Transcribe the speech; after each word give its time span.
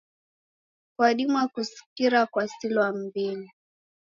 Kwadima 0.93 1.41
kusikira 1.53 2.19
kwasilwa 2.31 2.85
m'mbinyi. 2.95 3.49